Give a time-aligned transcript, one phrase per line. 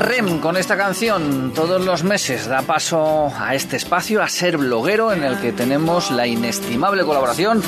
[0.00, 5.12] Rem con esta canción todos los meses da paso a este espacio, a ser bloguero,
[5.12, 7.62] en el que tenemos la inestimable colaboración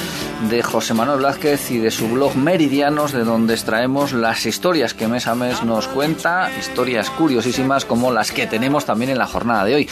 [0.49, 5.09] de José Manuel Blázquez y de su blog Meridianos, de donde extraemos las historias que
[5.09, 9.67] mes a mes nos cuenta, historias curiosísimas como las que tenemos también en la jornada
[9.67, 9.91] de hoy.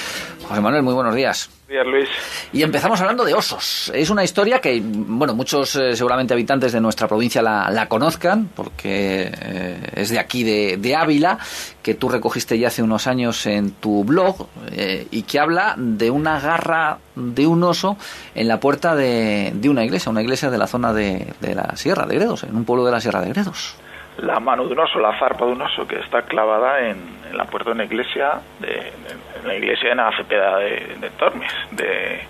[0.48, 1.50] José Manuel, muy buenos días.
[1.84, 2.08] Luis.
[2.52, 3.92] Y empezamos hablando de osos.
[3.94, 9.30] Es una historia que, bueno, muchos eh, seguramente habitantes de nuestra provincia la, conozcan, porque
[9.32, 11.38] eh, es de aquí, de, Ávila,
[11.82, 16.10] que tú recogiste ya hace unos años en tu blog, eh, y que habla de
[16.10, 17.96] una garra de un oso
[18.34, 22.06] en la puerta de, una iglesia, una iglesia de la zona de, de la Sierra
[22.06, 23.76] de Gredos, en un pueblo de la Sierra de Gredos
[24.18, 27.44] la mano de un oso, la zarpa de un oso que está clavada en, la
[27.44, 28.92] puerta de una iglesia, de,
[29.40, 32.20] en la iglesia de Navacepeda de, de Tormes, de,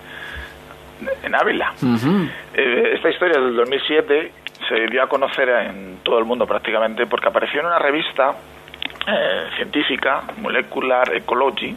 [1.22, 1.72] en Ávila.
[2.54, 4.32] Eh, esta historia del 2007
[4.68, 8.34] se dio a conocer en todo el mundo prácticamente porque apareció en una revista
[9.06, 11.74] eh, científica, Molecular Ecology,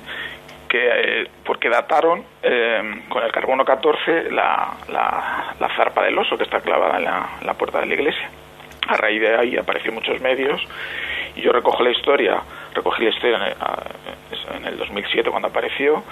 [0.68, 2.24] que, eh, porque dataron
[3.08, 7.80] con el carbono 14 la, la, zarpa del oso que está clavada en la puerta
[7.80, 8.30] de la iglesia
[8.88, 10.62] a raíz de ahí apareció muchos medios
[11.36, 12.42] y yo recojo la historia,
[12.74, 13.56] recogí la historia
[14.56, 16.04] en el, 2007 cuando apareció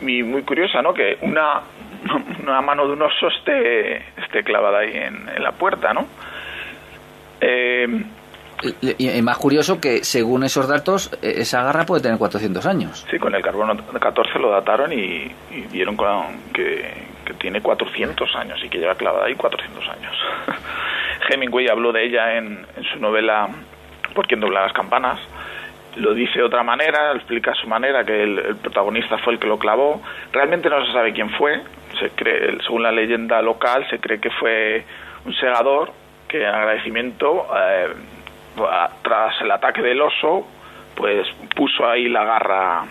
[0.00, 0.92] y muy curiosa, ¿no?
[0.92, 1.62] Que una,
[2.42, 6.06] una mano de un oso esté, esté clavada ahí en, la puerta, ¿no?
[7.40, 7.86] Eh,
[8.80, 13.06] y, más curioso que según esos datos esa garra puede tener 400 años.
[13.10, 15.96] Sí, con el carbono 14 lo dataron y, y vieron
[16.54, 20.16] que, que tiene 400 años y que lleva clavada ahí 400 años.
[21.28, 23.48] Hemingway habló de ella en, su novela
[24.14, 25.20] Por quien dobla las campanas.
[25.96, 29.46] Lo dice de otra manera, explica a su manera que el, protagonista fue el que
[29.46, 30.02] lo clavó.
[30.32, 31.60] Realmente no se sabe quién fue.
[32.00, 34.84] Se cree, según la leyenda local, se cree que fue
[35.24, 35.92] un segador
[36.28, 37.94] que en agradecimiento, eh,
[39.02, 40.46] tras el ataque del oso,
[40.96, 42.84] pues puso ahí la garra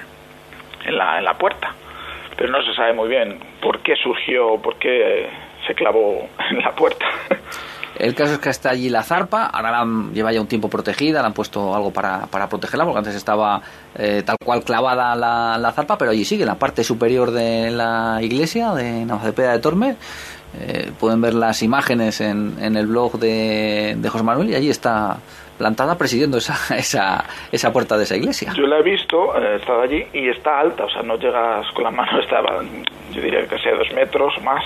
[0.85, 1.73] en la, en la puerta.
[2.37, 5.29] Pero no se sabe muy bien por qué surgió, por qué
[5.67, 7.05] se clavó en la puerta.
[7.95, 11.21] El caso es que está allí la zarpa, ahora la lleva ya un tiempo protegida,
[11.21, 13.61] le han puesto algo para, para protegerla, porque antes estaba
[13.95, 17.69] eh, tal cual clavada la, la, zarpa, pero allí sigue, en la parte superior de
[17.69, 19.97] la iglesia de Navacepeda de Tormes.
[20.59, 24.69] Eh, pueden ver las imágenes en, en el blog de, de, José Manuel y allí
[24.69, 25.17] está
[25.57, 28.53] plantada presidiendo esa, esa, esa puerta de esa iglesia.
[28.55, 31.85] Yo la he visto, he estado allí y está alta, o sea, no llegas con
[31.85, 32.61] la mano, estaba,
[33.11, 34.63] yo diría que sea dos metros más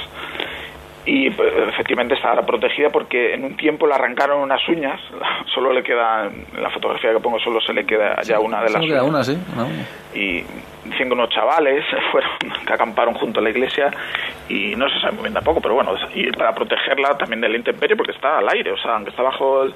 [1.08, 5.00] y pues, efectivamente está ahora protegida porque en un tiempo le arrancaron unas uñas,
[5.56, 8.70] solo le queda, en la fotografía que pongo solo se le queda ya una de
[8.70, 9.04] las uñas.
[9.04, 9.38] Una, sí,
[10.18, 10.44] Y
[10.86, 12.32] dicen que unos chavales fueron,
[12.66, 13.92] que acamparon junto a la iglesia
[14.50, 17.96] y no se sabe muy bien tampoco, pero bueno, y para protegerla también del intemperie
[17.96, 19.74] porque está al aire, o sea, aunque está bajo el,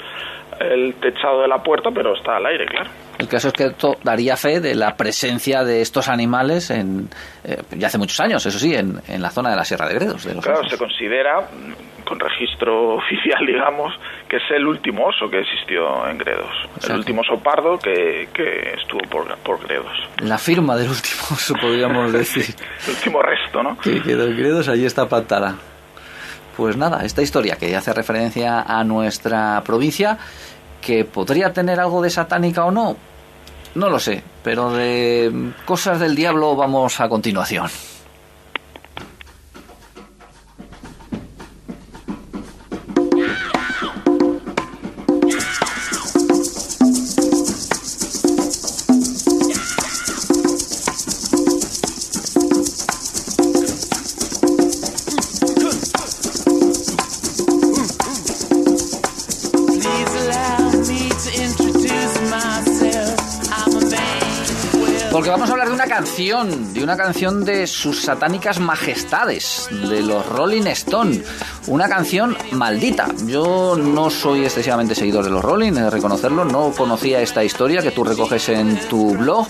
[0.59, 2.90] el techado de la puerta, pero está al aire, claro.
[3.19, 7.07] El caso es que esto daría fe de la presencia de estos animales en,
[7.44, 9.94] eh, ya hace muchos años, eso sí, en, en, la zona de la Sierra de
[9.94, 10.25] Gredos.
[10.25, 11.47] De claro, se considera,
[12.11, 13.94] con registro oficial, digamos,
[14.27, 16.51] que es el último oso que existió en Gredos.
[16.89, 19.97] el último oso pardo que, que estuvo por, por, Gredos.
[20.17, 22.53] La firma del último oso, podríamos decir.
[22.88, 23.77] el último resto, ¿no?
[23.77, 25.55] Que quedó en Gredos, allí está patada.
[26.57, 30.17] Pues nada, esta historia que hace referencia a nuestra provincia,
[30.81, 32.97] que podría tener algo de satánica o no,
[33.73, 37.69] no lo sé, pero de cosas del diablo vamos a continuación.
[65.23, 71.21] De una canción de sus satánicas majestades, de los Rolling Stone.
[71.67, 73.07] Una canción maldita.
[73.27, 76.43] Yo no soy excesivamente seguidor de los Rolling, de reconocerlo.
[76.45, 79.47] No conocía esta historia que tú recoges en tu blog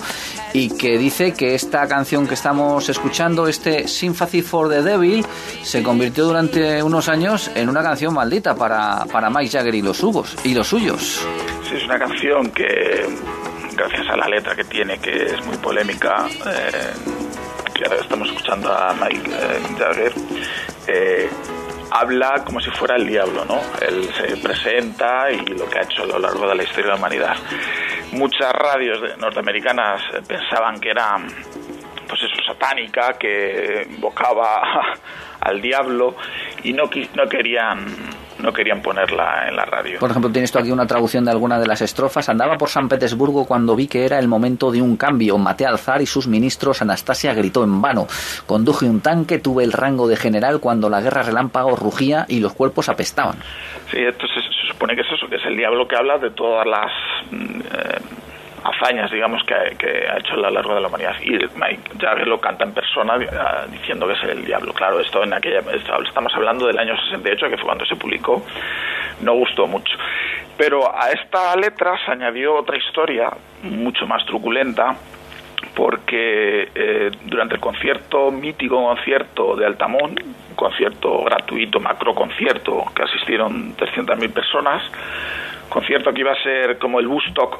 [0.54, 5.26] y que dice que esta canción que estamos escuchando, este Sympathy for the Devil,
[5.64, 10.04] se convirtió durante unos años en una canción maldita para, para Mike Jagger y los,
[10.44, 11.26] y los suyos.
[11.70, 13.08] Sí, es una canción que
[13.76, 16.94] gracias a la letra que tiene, que es muy polémica, eh,
[17.86, 20.14] ahora estamos escuchando a Mike eh, Jagger,
[20.88, 21.30] eh,
[21.92, 23.60] habla como si fuera el diablo, ¿no?
[23.82, 26.90] Él se presenta y lo que ha hecho a lo largo de la historia de
[26.90, 27.36] la humanidad.
[28.14, 31.18] Muchas radios norteamericanas pensaban que era,
[32.08, 34.96] pues eso, satánica, que invocaba
[35.42, 36.16] al diablo
[36.64, 36.84] y no,
[37.16, 38.11] no querían
[38.42, 40.00] no querían ponerla en la radio.
[40.00, 42.30] Por ejemplo, tienes tú aquí una traducción de alguna de las estrofas.
[42.30, 45.38] Andaba por San Petersburgo cuando vi que era el momento de un cambio.
[45.38, 46.82] Maté al zar y sus ministros.
[46.82, 48.08] Anastasia gritó en vano.
[48.46, 52.54] Conduje un tanque, tuve el rango de general cuando la guerra relámpago rugía y los
[52.54, 53.38] cuerpos apestaban.
[53.92, 56.66] Sí, esto se, supone que es eso, que es el diablo que habla de todas
[56.66, 56.92] las...
[57.32, 58.00] Mm, eh,
[58.64, 61.16] hazañas, digamos, que, ha hecho a lo largo de la humanidad.
[61.22, 63.28] Y Mike Jagger lo canta en persona eh,
[63.72, 64.74] diciendo que es el diablo.
[64.74, 65.60] Claro, esto en aquella
[66.08, 68.44] estamos hablando del año 68, que fue cuando se publicó.
[69.22, 69.98] No gustó mucho.
[70.58, 73.32] Pero a esta letra se añadió otra historia
[73.64, 74.96] mucho más truculenta
[75.76, 80.16] porque eh, durante el concierto, mítico concierto de Altamón,
[80.50, 84.84] un concierto gratuito, macro concierto, que asistieron 300.000 personas,
[85.70, 87.60] concierto que iba a ser como el Woodstock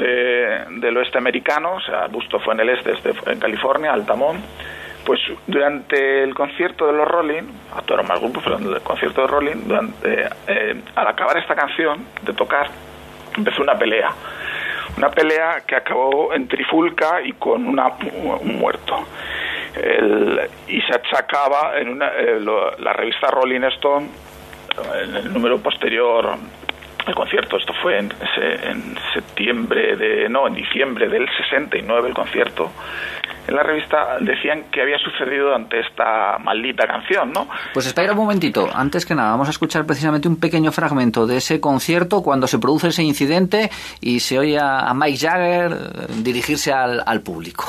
[0.00, 4.40] de, del oeste americano, o sea, Busto fue en el este, este en California, Altamont,
[5.04, 7.44] pues durante el concierto de los Rolling,
[7.76, 12.32] actuaron más grupos, pero el concierto de Rolling, durante, eh, al acabar esta canción de
[12.32, 12.68] tocar,
[13.36, 14.10] empezó una pelea.
[14.96, 17.88] Una pelea que acabó en trifulca y con una,
[18.40, 19.06] un muerto.
[20.66, 22.40] y se achacaba en una, eh,
[22.78, 24.08] la revista Rolling Stone,
[25.02, 26.36] en el número posterior
[27.06, 27.56] el concierto.
[27.56, 28.12] Esto fue en,
[28.62, 32.70] en, septiembre de, no, en diciembre del 69 el concierto.
[33.46, 37.48] En la revista decían que había sucedido ante esta maldita canción, ¿no?
[37.72, 38.68] Pues espera un momentito.
[38.72, 42.58] Antes que nada, vamos a escuchar precisamente un pequeño fragmento de ese concierto cuando se
[42.58, 43.70] produce ese incidente
[44.00, 47.66] y se oye a, Mike Jagger eh, dirigirse al, al público.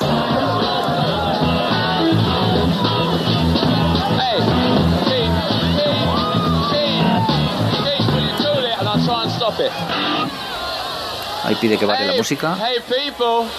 [11.43, 12.55] Ahí pide que baje la música.
[12.55, 13.49] Hey people,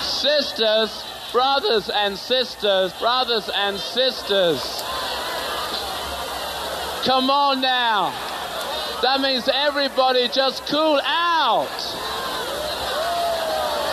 [0.00, 4.82] sisters, brothers and sisters, brothers and sisters.
[7.04, 8.12] Come on now.
[9.02, 11.68] That means everybody just cool out.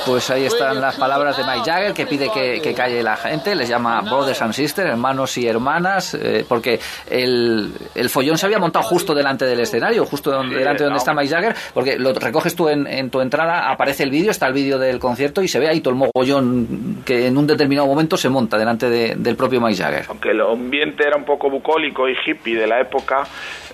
[0.06, 3.70] Pues ahí están las palabras de Mike Jagger que pide que, calle la gente, les
[3.70, 6.80] llama brothers and sisters, hermanos y hermanas, eh, porque
[7.10, 11.14] el, el, follón se había montado justo delante del escenario, justo delante de donde está
[11.14, 14.78] Mike Jagger, porque lo recoges tú en, tu entrada, aparece el vídeo, está el vídeo
[14.78, 18.30] del concierto y se ve ahí todo el mogollón que en un determinado momento se
[18.30, 20.06] monta delante del propio Mike Jagger.
[20.10, 23.24] Aunque el ambiente era un poco bucólico y hippie de la época,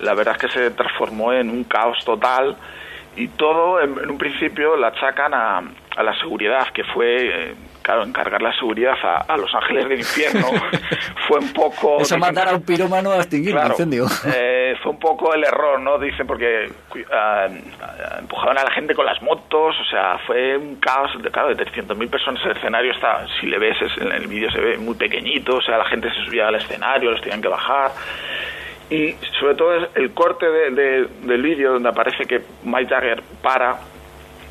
[0.01, 2.55] la verdad es que se transformó en un caos total
[3.19, 5.61] y todo en, un principio la achacan a,
[5.97, 10.47] a la seguridad, que fue, eh, claro, encargar la seguridad a, los ángeles del infierno
[11.27, 11.99] fue un poco...
[11.99, 14.05] Eso mandar a un pirómano a extinguir el incendio.
[14.25, 15.99] Eh, fue un poco el error, ¿no?
[15.99, 16.71] Dicen porque
[17.11, 17.47] ah,
[18.19, 21.57] empujaban a la gente con las motos, o sea, fue un caos, de, claro, de
[21.57, 22.41] 300.000 personas.
[22.45, 25.77] El escenario está, si le ves en el vídeo se ve muy pequeñito, o sea,
[25.77, 27.91] la gente se subía al escenario, los tenían que bajar
[28.89, 33.77] y sobre todo es el corte de, del vídeo donde aparece que Mike Jagger para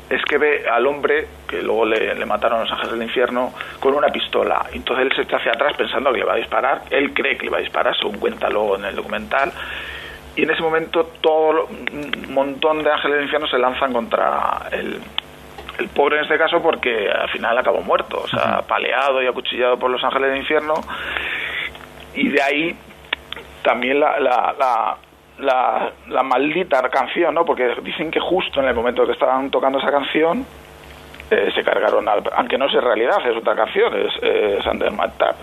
[0.09, 3.93] es que ve al hombre que luego le, le, mataron los ángeles del infierno con
[3.93, 4.65] una pistola.
[4.73, 6.81] Entonces él se echa hacia atrás pensando que le va a disparar.
[6.89, 9.51] Él cree que le va a disparar, según cuenta luego en el documental.
[10.35, 14.99] Y en ese momento todo un montón de ángeles del infierno se lanzan contra el,
[15.77, 19.77] el pobre en este caso porque al final acabó muerto, o sea, paleado y acuchillado
[19.77, 20.73] por los ángeles del infierno.
[22.15, 22.77] Y de ahí
[23.69, 24.97] también la, la,
[25.37, 27.45] la, la, maldita canción, ¿no?
[27.45, 30.43] Porque dicen que justo en el momento que estaban tocando esa canción
[31.29, 32.03] eh, se cargaron,
[32.35, 34.91] aunque no es en realidad, es otra canción, es eh, Sander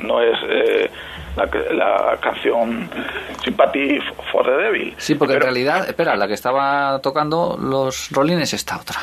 [0.00, 0.90] no es eh,
[1.36, 2.90] la, la, canción
[3.44, 4.00] Sympathy
[4.32, 4.94] for the Devil.
[4.96, 8.96] Sí, porque en realidad, espera, la que estaba tocando los Rolling es esta otra.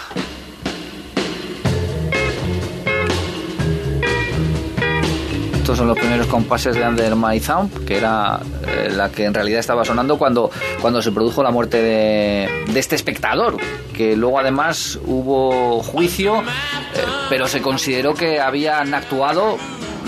[5.64, 9.34] Estos son los primeros compases de Under My Thumb, que era eh, la que en
[9.34, 10.52] realidad estaba sonando cuando,
[10.82, 13.56] cuando se produjo la muerte de, este espectador,
[13.96, 19.58] que luego además hubo juicio, eh, pero se consideró que habían actuado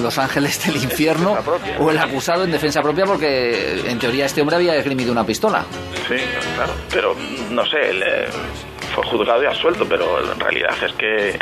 [0.02, 1.38] los ángeles del infierno
[1.80, 5.64] o el acusado en defensa propia porque en teoría este hombre había esgrimido una pistola.
[6.06, 6.16] Sí,
[6.58, 7.16] claro, pero
[7.52, 8.28] no sé, eh,
[8.94, 11.40] fue juzgado y absuelto, pero en realidad es que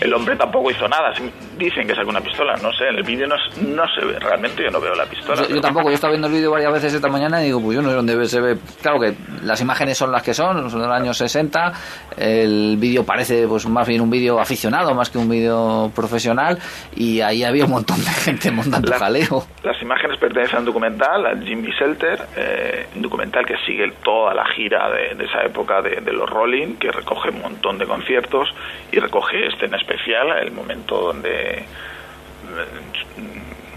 [0.00, 1.12] el hombre tampoco hizo nada.
[1.60, 4.64] Dicen que sacó una pistola, no sé, en el vídeo no, no, se ve, realmente
[4.64, 5.46] yo no veo la pistola.
[5.46, 7.82] Yo, tampoco, yo estaba viendo el vídeo varias veces esta mañana y digo, pues yo
[7.82, 8.56] no sé dónde se ve.
[8.80, 11.72] Claro que las imágenes son las que son, son del año 60,
[12.16, 16.58] el vídeo parece pues más bien un vídeo aficionado más que un vídeo profesional
[16.96, 19.44] y ahí había un montón de gente montando jaleo.
[19.62, 24.32] Las imágenes pertenecen a un documental, a Jimmy Selter, eh, un documental que sigue toda
[24.32, 28.48] la gira de, esa época de, de, los Rolling, que recoge un montón de conciertos
[28.90, 31.64] y recoge este en especial, el momento donde eh,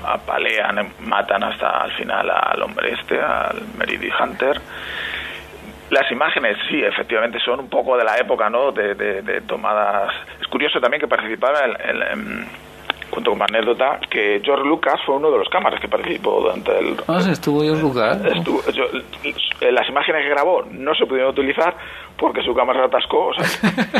[0.06, 4.62] apalean, matan hasta al final al hombre este, al Meredith Hunter.
[5.90, 8.72] Las imágenes, sí, efectivamente, son un poco de la época, ¿no?
[8.72, 10.12] De, tomadas.
[10.42, 12.48] Es curioso también que participara el,
[13.12, 16.96] junto con anécdota, que George Lucas fue uno de los cámaras que participó durante el...
[17.08, 18.20] Ah, sí, estuvo George Lucas.
[19.62, 21.76] las imágenes que grabó no se pudieron utilizar
[22.18, 23.32] porque su cámara se atascó.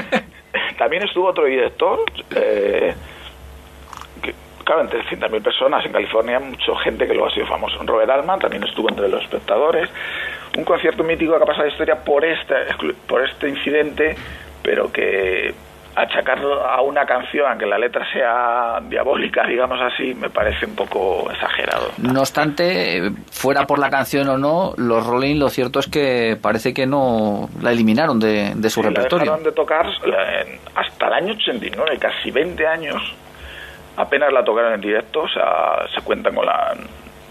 [0.80, 2.00] también estuvo otro director,
[2.36, 2.96] eh,
[4.64, 7.78] claro, entre 100.000 personas en California, mucha gente que luego ha sido famoso.
[7.84, 9.90] Robert Altman también estuvo entre los espectadores.
[10.58, 12.56] Un concierto mítico que ha pasado la historia por este,
[13.08, 14.16] por este incidente,
[14.62, 15.54] pero que
[15.96, 21.30] achacarlo a una canción, aunque la letra sea diabólica, digamos así, me parece un poco
[21.32, 21.92] exagerado.
[21.98, 26.74] No obstante, fuera por la canción o no, los Rolling lo cierto es que parece
[26.74, 29.26] que no la eliminaron de, su repertorio.
[29.26, 29.86] La dejaron de tocar
[30.76, 33.16] hasta el año 89, casi 20 años.
[33.96, 36.76] Apenas la tocaron en directo, o sea, se cuentan con la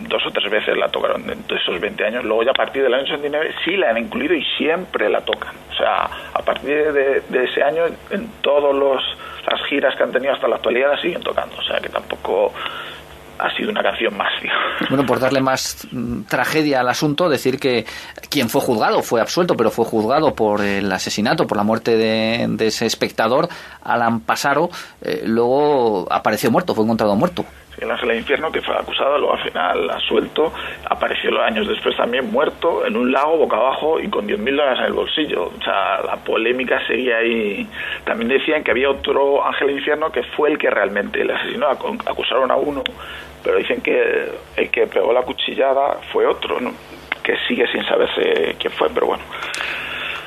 [0.08, 2.24] dos o tres veces la tocaron en esos 20 años.
[2.24, 5.54] Luego ya a partir del año 89 sí la han incluido y siempre la tocan.
[5.70, 8.74] O sea, a partir de, ese año en todas
[9.46, 11.56] las giras que han tenido hasta la actualidad la siguen tocando.
[11.56, 12.52] O sea, que tampoco
[13.42, 14.32] ha sido una canción más.
[14.88, 17.84] Bueno, por darle más mm, tragedia al asunto, decir que
[18.30, 22.66] quien fue juzgado fue absuelto, pero fue juzgado por el asesinato, por la muerte de,
[22.66, 23.48] ese espectador,
[23.82, 24.70] Alan Pasaro,
[25.02, 27.44] eh, luego apareció muerto, fue encontrado muerto
[27.82, 30.52] el ángel del infierno, que fue acusado, luego al final asuelto,
[30.88, 34.78] apareció los años después también muerto en un lago boca abajo y con 10.000 dólares
[34.80, 35.44] en el bolsillo.
[35.44, 37.66] O sea, la polémica seguía ahí.
[38.04, 41.68] También decían que había otro ángel del infierno que fue el que realmente le asesinó,
[41.68, 42.82] acusaron a uno,
[43.42, 46.58] pero dicen que el que pegó la cuchillada fue otro,
[47.22, 49.22] que sigue sin saberse quién fue, pero bueno.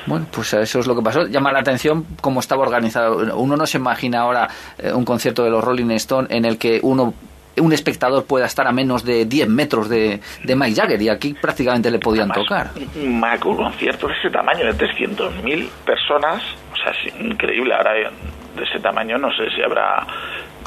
[0.06, 1.26] Bueno, pues eso es lo que pasó.
[1.26, 3.36] Llama la atención cómo estaba organizado.
[3.36, 4.48] Uno no se imagina ahora
[4.78, 7.12] eh, un concierto de los Rolling Stones en el que uno
[7.60, 11.34] un espectador pueda estar a menos de 10 metros de, de Mike Jagger y aquí
[11.34, 12.70] prácticamente le podían tocar.
[12.96, 13.20] Un
[13.56, 17.74] concierto de ese tamaño, de 300.000 personas, o sea, es increíble.
[17.74, 20.06] Ahora de ese tamaño no sé si habrá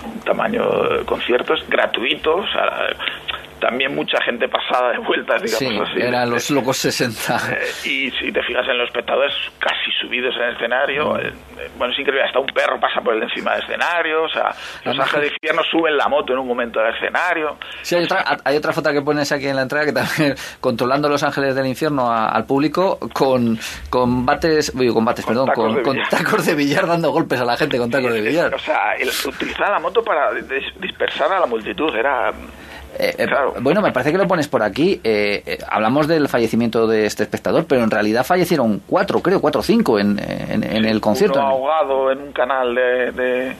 [0.05, 2.88] un tamaño de conciertos gratuitos, o sea,
[3.60, 7.54] también mucha gente pasada de vueltas, digamos sí, Eran los locos 60.
[7.54, 11.20] Eh, y si te fijas en los espectadores casi subidos en el escenario, mm.
[11.20, 14.30] eh, eh, bueno, es increíble, hasta un perro pasa por el encima del escenario, o
[14.30, 14.54] sea,
[14.86, 17.58] los ángeles de infierno suben la moto en un momento del escenario.
[17.82, 21.10] Sí, hay otra, hay otra foto que pones aquí en la entrada que también controlando
[21.10, 26.46] los ángeles del infierno al público con, con bates, con bates, perdón, con, con, tacos
[26.46, 28.54] de billar dando golpes a la gente con tacos de billar.
[28.54, 32.32] O sea, utilizar la moto para dispersar a la multitud era
[32.98, 33.27] eh, eh,
[33.62, 35.00] bueno, me parece que lo pones por aquí.
[35.03, 39.63] Eh, hablamos del fallecimiento de este espectador, pero en realidad fallecieron cuatro, creo, cuatro o
[39.63, 41.39] cinco en, en, el concierto.
[41.39, 43.55] Uno ahogado en un canal de, de,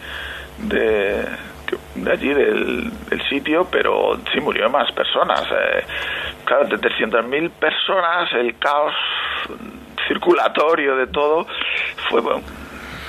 [1.96, 2.92] de, allí, del,
[3.30, 5.44] sitio, pero sí murió más personas.
[6.46, 8.94] claro, de 300.000 personas, el caos
[10.08, 11.46] circulatorio de todo
[12.10, 12.22] fue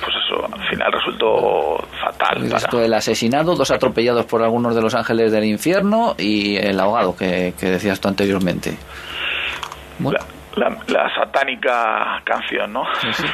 [0.03, 2.43] pues eso, al final resultó fatal.
[2.53, 7.15] Esto, el asesinado, dos atropellados por algunos de los ángeles del infierno y el ahogado
[7.15, 8.77] que, que decías tú anteriormente.
[9.99, 10.19] Bueno
[10.55, 12.83] la, satánica canción, ¿no?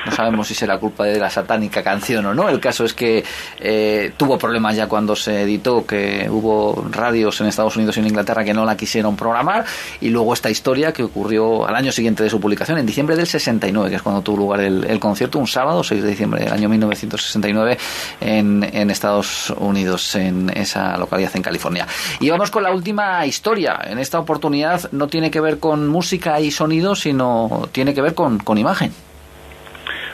[0.06, 2.50] No sabemos si será culpa de la satánica canción o no.
[2.50, 3.24] El caso es que
[3.60, 8.08] eh, tuvo problemas ya cuando se editó, que hubo radios en Estados Unidos y en
[8.08, 9.66] Inglaterra que no la quisieron programar.
[10.02, 13.28] Y luego esta historia que ocurrió al año siguiente de su publicación, en diciembre del
[13.28, 16.70] 69, que es cuando tuvo lugar el, concierto, un sábado, 6 de diciembre del año
[16.70, 17.78] 1969,
[18.22, 21.88] en, en Estados Unidos, en esa localidad en California.
[22.20, 23.80] Y vamos con la última historia.
[23.84, 28.14] En esta oportunidad no tiene que ver con música y sonidos, sino tiene que ver
[28.14, 28.92] con, con imagen.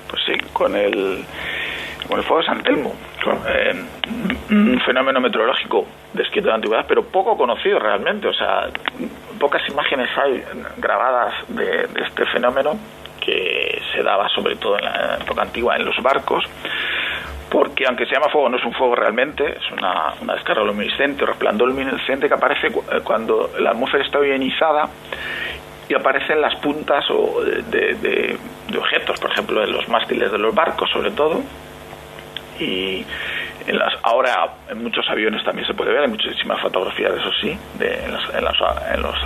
[0.08, 1.26] Pues sí, con el,
[2.08, 2.94] con el fuego de San Telmo,
[3.48, 3.84] eh,
[4.52, 8.28] un fenómeno meteorológico descrito de la antigüedad, pero poco conocido realmente.
[8.28, 8.70] O sea,
[9.40, 10.44] pocas imágenes hay
[10.78, 12.78] grabadas de, este fenómeno
[13.20, 16.44] que se daba sobre todo en la época antigua en los barcos
[17.50, 21.24] porque aunque se llama fuego, no es un fuego realmente, es una, una descarga luminiscente,
[21.24, 24.90] resplandor luminiscente que aparece eh, cuando la atmósfera está ionizada
[25.94, 28.38] y aparecen las puntas o de,
[28.76, 31.42] objetos, por ejemplo, en los mástiles de los barcos, sobre todo.
[32.60, 33.06] Y
[33.68, 37.58] en las, ahora en muchos aviones también se puede ver, hay muchísimas fotografías, eso sí,
[37.78, 38.56] de, en, las, en, las,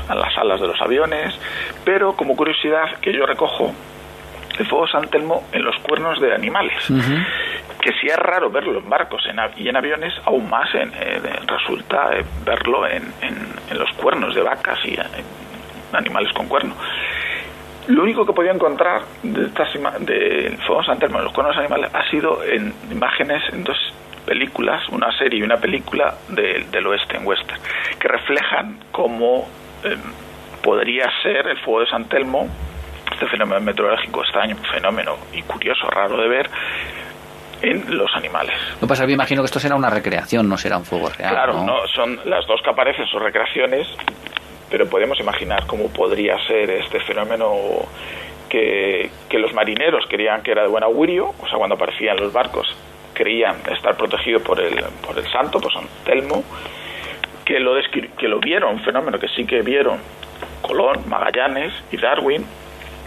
[0.09, 1.39] en, las alas de los aviones.
[1.85, 3.73] Pero como curiosidad que yo recojo,
[4.59, 6.91] el fuego San Telmo en los cuernos de animales.
[7.79, 9.23] Que si es raro verlo en barcos
[9.55, 14.41] y en aviones, aún más en, eh, resulta eh, verlo en, en, los cuernos de
[14.41, 14.97] vacas y
[15.93, 16.75] animales con cuerno.
[17.87, 19.69] Lo único que podía encontrar de estas
[20.01, 23.77] de Fuego Santelmo, los cuernos animales, ha sido en imágenes en dos
[24.25, 27.61] películas, una serie y una película del oeste, en western,
[27.97, 29.47] que reflejan cómo
[29.83, 29.99] em,
[30.61, 32.49] podría ser el fuego de San Telmo
[33.13, 36.49] este fenómeno meteorológico extraño, fenómeno y curioso, raro de ver,
[37.61, 38.55] en los animales.
[38.81, 41.31] Lo pasa, me imagino que esto será una recreación, no será un fuego real.
[41.31, 41.87] Claro, ¿no?
[41.95, 43.87] son las dos que aparecen son recreaciones,
[44.69, 47.53] pero podemos imaginar cómo podría ser este fenómeno
[48.49, 52.31] que, que los marineros querían que era de buen augurio, o sea, cuando aparecían los
[52.31, 52.67] barcos
[53.13, 56.43] creían estar protegidos por el, por el santo, por San Telmo,
[57.43, 57.73] que lo,
[58.17, 59.99] que lo vieron, fenómeno que sí que vieron
[60.61, 62.45] Colón, Magallanes y Darwin,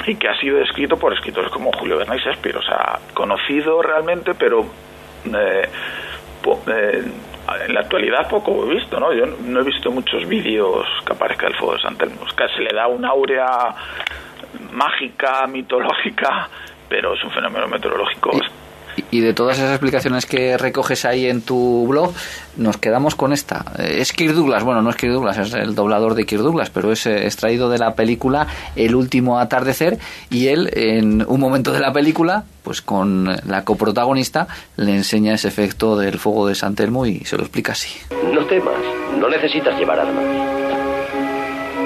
[0.07, 3.83] y que ha sido descrito por escritores como Julio Verne y Shakespeare, o sea, conocido
[3.83, 4.64] realmente, pero
[5.26, 5.69] eh,
[6.67, 7.05] eh,
[7.66, 9.12] en la actualidad poco he visto, ¿no?
[9.12, 12.71] Yo no he visto muchos vídeos que aparezca el fuego de San Telmo, se le
[12.73, 13.75] da una aurea
[14.73, 16.49] mágica, mitológica,
[16.88, 18.30] pero es un fenómeno meteorológico
[19.11, 22.12] y de todas esas explicaciones que recoges ahí en tu blog,
[22.56, 23.64] nos quedamos con esta.
[23.78, 26.70] Eh, es Kirk Douglas, bueno, no es Kirk Douglas, es el doblador de Kirk Douglas,
[26.70, 29.99] pero es eh, extraído de la película El último atardecer
[30.30, 35.49] y él en un momento de la película, pues con la coprotagonista, le enseña ese
[35.49, 37.90] efecto del fuego de San Telmo y se lo explica así.
[38.32, 38.75] No temas,
[39.18, 40.25] no necesitas llevar armas.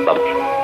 [0.07, 0.64] Vamos.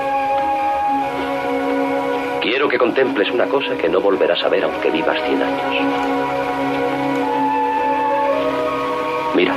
[2.70, 5.64] Que contemples una cosa que no volverás a ver aunque vivas 100 años.
[9.34, 9.54] Mira.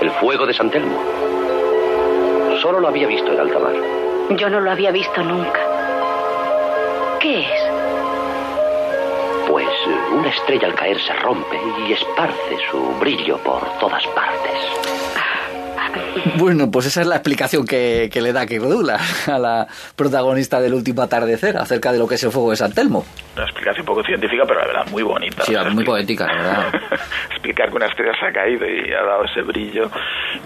[0.00, 0.98] El fuego de San Telmo.
[2.62, 3.74] Solo lo había visto en alta mar.
[4.38, 5.61] Yo no lo había visto nunca.
[10.12, 14.52] Una estrella al caer se rompe y esparce su brillo por todas partes.
[16.36, 18.62] Bueno, pues esa es la explicación que, le da Kirk
[19.26, 19.66] a la
[19.96, 23.04] protagonista del último atardecer acerca de lo que es el fuego de San Telmo.
[23.34, 25.42] Una explicación poco científica, pero la verdad muy bonita.
[25.44, 26.74] Sí, muy poética, la verdad.
[27.30, 29.90] Explicar que una estrella se ha caído y ha dado ese brillo,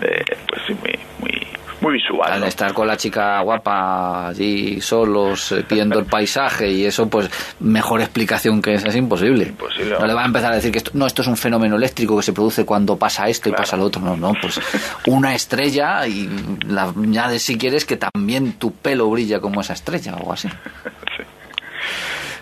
[0.03, 1.46] eh, pues sí, muy, muy,
[1.87, 2.33] muy visual.
[2.33, 7.31] Al estar con la chica guapa allí solos, eh, viendo el paisaje y eso, pues
[7.61, 9.45] mejor explicación que esa es imposible.
[9.45, 9.97] Imposible.
[9.99, 12.17] No le van a empezar a decir que esto, no, esto es un fenómeno eléctrico
[12.17, 14.03] que se produce cuando pasa esto y pasa lo otro.
[14.03, 14.61] No, no, pues
[15.07, 16.29] una estrella y
[16.67, 20.49] la añades si quieres que también tu pelo brilla como esa estrella o algo así.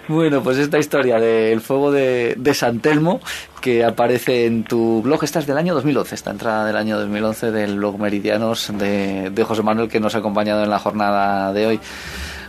[0.09, 3.21] Bueno, pues esta historia del fuego de, de San Telmo
[3.61, 7.51] que aparece en tu blog, esta es del año 2011, esta entrada del año 2011
[7.51, 11.67] del blog Meridianos de, de José Manuel que nos ha acompañado en la jornada de
[11.67, 11.81] hoy.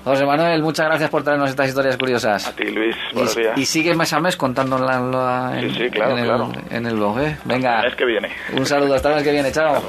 [0.06, 2.48] José Manuel, muchas gracias por traernos estas historias curiosas.
[2.48, 2.96] A ti, Luis.
[3.12, 3.58] Buenos días.
[3.58, 6.52] Y sigue mes a mes contándola en, sí, sí, claro, en, el, claro.
[6.70, 7.20] en el blog.
[7.22, 7.38] ¿eh?
[7.44, 7.80] Venga.
[7.80, 8.30] El mes que viene.
[8.56, 9.52] Un saludo, hasta el mes que viene.
[9.52, 9.82] Chao.